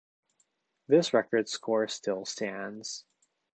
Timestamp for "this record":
0.87-1.47